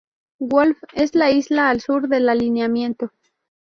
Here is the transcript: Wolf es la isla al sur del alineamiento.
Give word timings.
Wolf 0.39 0.79
es 0.95 1.13
la 1.13 1.29
isla 1.29 1.69
al 1.69 1.79
sur 1.79 2.07
del 2.07 2.27
alineamiento. 2.27 3.11